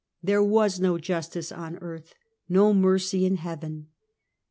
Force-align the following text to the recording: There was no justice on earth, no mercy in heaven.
There 0.23 0.43
was 0.43 0.79
no 0.79 0.97
justice 0.97 1.51
on 1.51 1.77
earth, 1.77 2.15
no 2.49 2.73
mercy 2.73 3.23
in 3.23 3.35
heaven. 3.35 3.89